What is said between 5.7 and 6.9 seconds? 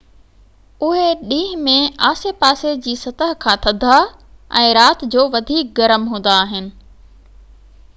گرم هوندا آهن